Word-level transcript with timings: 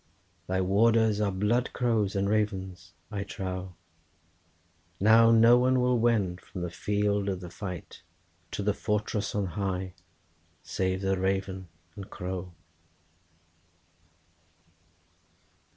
Thy 0.47 0.61
warders 0.61 1.21
are 1.21 1.31
blood 1.31 1.73
crows 1.73 2.15
and 2.15 2.27
ravens, 2.27 2.93
I 3.11 3.23
trow; 3.23 3.75
Now 4.99 5.29
no 5.29 5.59
one 5.59 5.79
will 5.79 5.99
wend 5.99 6.41
from 6.41 6.61
the 6.61 6.71
field 6.71 7.29
of 7.29 7.39
the 7.39 7.51
fight 7.51 8.01
To 8.53 8.63
the 8.63 8.73
fortress 8.73 9.35
on 9.35 9.45
high, 9.45 9.93
save 10.63 11.01
the 11.03 11.19
raven 11.19 11.67
and 11.95 12.09
crow." 12.09 12.51